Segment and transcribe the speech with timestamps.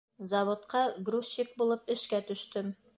[0.31, 0.81] Заводҡа
[1.11, 2.79] грузчик булып эшкә төштөм.